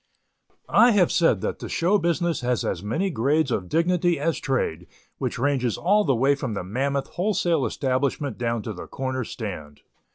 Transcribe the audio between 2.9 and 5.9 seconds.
grades of dignity as trade, which ranges